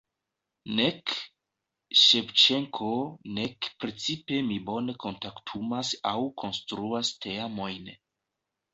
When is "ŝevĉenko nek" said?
2.03-3.69